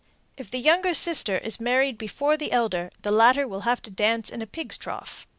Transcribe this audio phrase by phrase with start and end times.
[0.35, 4.31] If the younger sister is married before the elder, the latter will have to dance
[4.31, 5.27] in a pig's trough.